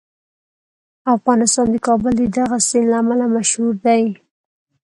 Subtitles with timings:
[1.15, 4.03] افغانستان د کابل د دغه سیند له امله مشهور دی.